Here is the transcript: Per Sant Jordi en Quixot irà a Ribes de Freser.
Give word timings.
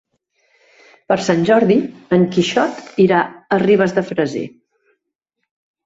Per 1.13 1.17
Sant 1.27 1.43
Jordi 1.51 1.77
en 2.19 2.27
Quixot 2.33 2.83
irà 3.07 3.23
a 3.59 3.63
Ribes 3.69 3.97
de 4.01 4.09
Freser. 4.13 4.47